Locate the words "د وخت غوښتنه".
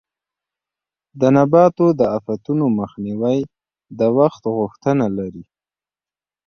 3.99-5.05